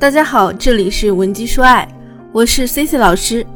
[0.00, 1.86] 大家好，这里是文姬说爱，
[2.32, 3.46] 我是 C C 老师。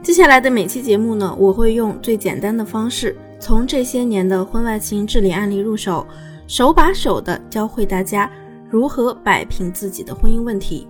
[0.00, 6.06] 接下来的每期节目呢，我会用最简单的方式，从这些年的婚外情治理案例入手，
[6.46, 8.30] 手把手的教会大家
[8.70, 10.86] 如何摆平自己的婚姻问题。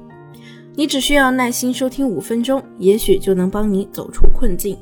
[0.74, 4.76] 你只需要耐心收听五分钟，也许就能帮你走出困境。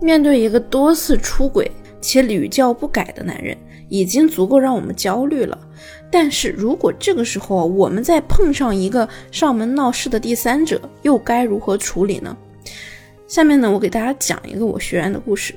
[0.00, 1.70] 面对一个多次出轨
[2.00, 3.54] 且屡教不改的男人，
[3.90, 5.58] 已经足够让我们焦虑了。
[6.10, 12.34] 但是如果这个时候我们再碰上一个上门闹事的第三者，又该如何处理呢？
[13.28, 15.54] 下面呢，我给大家讲一个我学员的故事。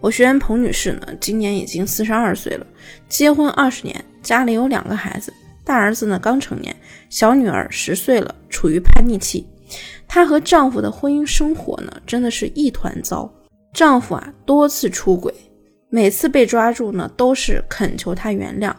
[0.00, 2.66] 我学员彭女士呢，今年已经四十二岁了，
[3.08, 5.32] 结婚二十年，家里有两个孩子，
[5.64, 6.76] 大儿子呢刚成年，
[7.08, 9.46] 小女儿十岁了，处于叛逆期。
[10.06, 13.32] 她和丈夫的婚姻生活呢，真的是一团糟。
[13.72, 15.32] 丈夫啊多次出轨，
[15.94, 18.74] 每次被抓住呢，都是恳求她原谅。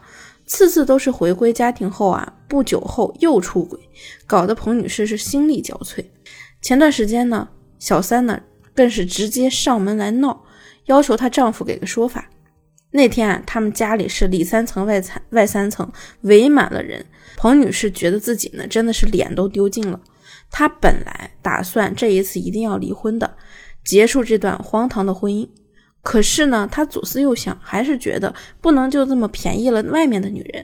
[0.45, 3.79] 次次都是回归家庭后啊，不久后又出轨，
[4.27, 6.03] 搞得彭女士是心力交瘁。
[6.61, 7.47] 前段时间呢，
[7.79, 8.41] 小三呢
[8.73, 10.43] 更是直接上门来闹，
[10.87, 12.29] 要求她丈夫给个说法。
[12.91, 15.89] 那天啊，他们家里是里三层外三外三层，
[16.23, 17.05] 围满了人。
[17.37, 19.97] 彭女士觉得自己呢真的是脸都丢尽了。
[20.51, 23.37] 她本来打算这一次一定要离婚的，
[23.85, 25.47] 结束这段荒唐的婚姻。
[26.05, 30.63] 可是呢，她左思右想，还是觉得不能就这么便宜了外面的女人。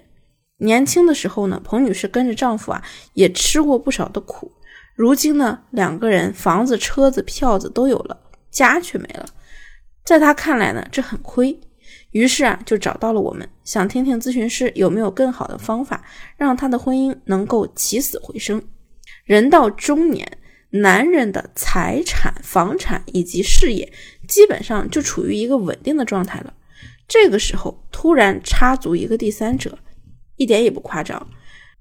[0.57, 4.51] 年轻的时候呢，彭女士跟着丈夫啊，也吃过不少的苦。
[4.95, 8.15] 如今呢，两个人房子、车子、票子都有了，
[8.51, 9.25] 家却没了。
[10.05, 11.59] 在她看来呢，这很亏。
[12.11, 16.03] 于是啊，就找到了我们，想听听咨询师有没有更好的方法，
[16.37, 18.61] 让她的婚姻能够起死回生。
[19.25, 20.37] 人到中年。
[20.71, 23.91] 男人的财产、房产以及事业，
[24.27, 26.53] 基本上就处于一个稳定的状态了。
[27.07, 29.77] 这个时候突然插足一个第三者，
[30.37, 31.29] 一点也不夸张。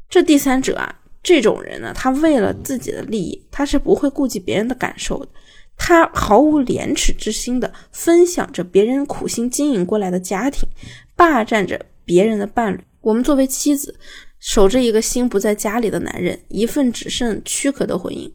[0.09, 5.31] 这第三者啊，这种人呢，他为了自己的利益，他是不会顾及别人的感受的。
[5.77, 10.69] 他毫无廉耻之心的分享着别人苦心经营过来的家庭，
[11.15, 12.81] 霸占着别人的伴侣。
[13.01, 13.99] 我们作为妻子，
[14.41, 18.31] 守着一个心不在家里的男人，一份只剩躯壳的婚姻。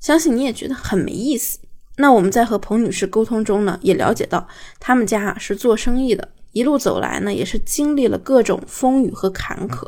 [0.00, 1.60] 相信你也觉得很没意思。
[1.96, 9.86] 那我们在和彭女士沟通中呢，也了解到他们家是做生意的，一路走来呢也是经历了各种风雨和坎坷。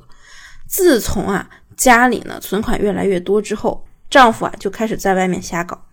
[0.69, 5.87] 自从啊家里呢存款越来越多之后，丈夫啊就开始在外面瞎搞，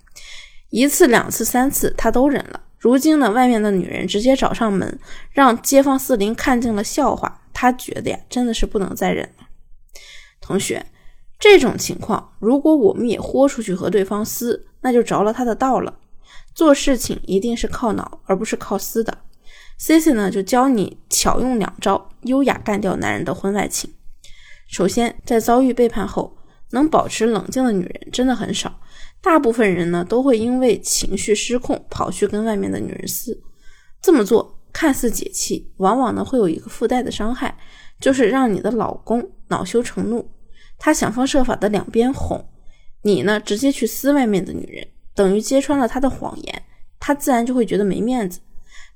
[0.69, 2.61] 一次两次三次他都忍了。
[2.77, 4.99] 如今呢外面的女人直接找上门，
[5.31, 9.47] 让街坊四邻看尽了笑话，他觉得呀真的是不能再忍了。
[10.41, 10.85] 同学。
[11.39, 15.97] 这种情况，如果我们也豁出去和对方撕，那就着了他的道了。
[16.53, 19.19] 做事情一定是靠脑，而不是靠撕的。
[19.77, 23.93] C C 呢，就教你巧用两招，优雅干掉男人的婚外情。
[24.67, 26.35] 首先，在遭遇背叛后，
[26.71, 28.81] 能保持冷静的女人真的很少，
[29.21, 33.41] 大部分人呢都会因为情绪失控跑去跟外面的女人撕。
[34.01, 37.57] 这么做看似解气，往往呢会有一个附带的伤害，
[38.01, 40.29] 就是让你的老公恼羞成怒。
[40.79, 42.43] 他想方设法的两边哄
[43.01, 46.63] 你呢，直接去撕外面的女人，等于揭穿了他的谎言，
[46.99, 48.39] 他自然就会觉得没面子，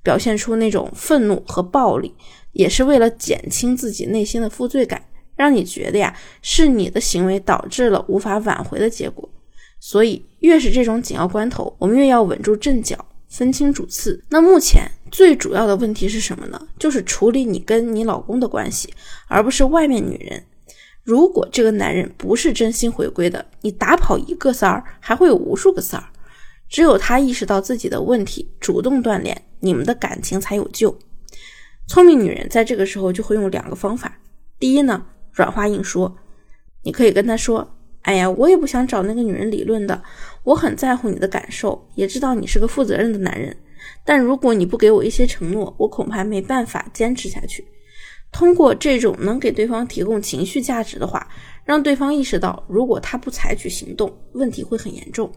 [0.01, 2.13] 表现出那种愤怒和暴力，
[2.53, 5.03] 也是为了减轻自己内心的负罪感，
[5.35, 9.29] 让你觉得呀是你的行为导致了无法挽回的结果。
[9.79, 14.23] 所以越是这种紧要关头，我们越要稳住阵脚，分清主次。
[14.29, 16.67] 那目前最主要的问题是什么呢？
[16.79, 18.94] 就是处理你跟你老公的关系，
[19.27, 20.41] 而不是外面女人。
[21.03, 26.07] 如果这个男人不是真心回归的，你打跑一个三儿，还会有无数个三儿。
[26.69, 30.97] 只有他意识到自己的问题，主动断联，你们的感情才有救。
[31.87, 34.17] 聪明女人在这个时候就会用两个方法。
[34.57, 36.17] 第一呢，软话硬说，
[36.83, 40.01] 你可以跟他说：“哎呀，我也不想找那个女人理论的，
[40.43, 43.55] 我很在乎你的感受，也知道你是个负责任的男人。
[44.05, 47.67] 但如果你不给我一些承诺，我恐怕没办法坚持下去。”
[48.33, 51.25] 通过这种能给对方提供情绪价值的话，
[51.63, 55.31] 让对方意识到，如果他不采取行动，问题会很严重。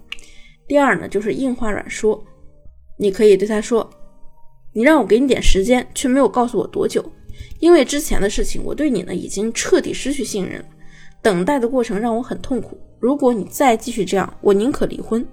[0.67, 2.25] 第二呢，就是硬话软说，
[2.99, 3.89] 你可以对他说
[4.73, 7.05] ：“你让我给你点时间，却没有告诉我多久，
[7.61, 10.65] 因为之前的事情，我对你呢已经彻底失去信任。
[11.23, 12.81] 等待的过程让我很痛苦。
[12.99, 15.25] 如果你再继续这样，我宁可离婚。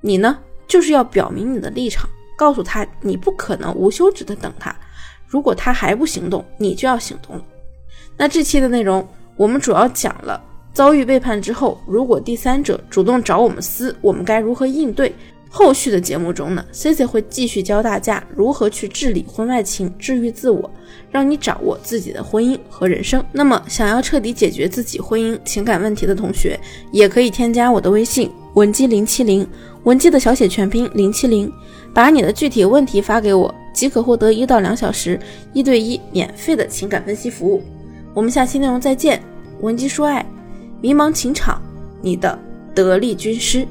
[0.00, 4.74] 你呢，就是要表明你的立场，告诉他你不可能无休止的等他。”
[5.32, 7.42] 如果他还不行动，你就要行动了。
[8.18, 10.38] 那这期的内容，我们主要讲了
[10.74, 15.10] 遭遇背叛之后，如果第三者主动找我们撕，我们该如何应对？
[15.48, 20.70] 后续的节目中呢，C C 会继续教大家如何去治理婚外情、治愈自我，
[21.10, 23.24] 让你掌握自己的婚姻和人生。
[23.32, 26.58] 那么，想要彻底解决自己婚姻情感问题的同学，
[26.90, 29.46] 也可以添加我的微信文姬零七零，
[29.84, 31.52] 文姬的小写全拼零七零，
[31.92, 35.18] 把你的具体问题发给我，即可获得一到两小时
[35.52, 37.62] 一对一免费的情感分析服务。
[38.14, 39.22] 我们下期内容再见，
[39.60, 40.24] 文姬说爱，
[40.80, 41.60] 迷茫情场，
[42.00, 42.38] 你的
[42.74, 43.66] 得力军师。